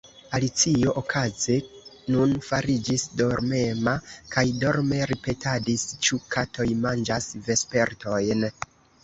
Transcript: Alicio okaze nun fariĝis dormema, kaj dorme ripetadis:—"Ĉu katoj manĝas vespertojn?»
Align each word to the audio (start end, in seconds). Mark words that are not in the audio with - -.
Alicio 0.35 0.93
okaze 1.01 1.57
nun 2.13 2.33
fariĝis 2.45 3.03
dormema, 3.19 3.93
kaj 4.37 4.45
dorme 4.65 5.03
ripetadis:—"Ĉu 5.13 6.21
katoj 6.39 6.67
manĝas 6.89 7.31
vespertojn?» 7.53 8.45